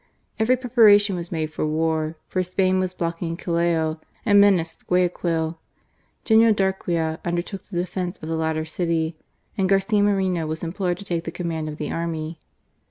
Every 0.39 0.57
preparation 0.57 1.15
was 1.15 1.31
made 1.31 1.53
for 1.53 1.63
war, 1.63 2.17
for 2.27 2.41
Spain 2.41 2.79
was 2.79 2.91
blocking 2.91 3.37
Callao 3.37 3.99
and 4.25 4.41
menaced 4.41 4.87
Guayaquil. 4.87 5.59
General 6.25 6.55
Darquea 6.55 7.19
undertook 7.23 7.61
the 7.65 7.77
defence 7.77 8.17
of 8.17 8.27
the 8.27 8.35
latter 8.35 8.65
city, 8.65 9.15
and 9.59 9.69
Garcia 9.69 10.01
Moreno 10.01 10.47
was 10.47 10.63
implored 10.63 10.97
to 10.97 11.05
take 11.05 11.25
the 11.25 11.29
command 11.31 11.69
of 11.69 11.77
the 11.77 11.91
army. 11.91 12.39